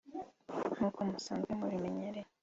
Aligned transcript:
nk’uko 0.75 0.99
musanzwe 1.09 1.51
mubimenyereye 1.59 2.27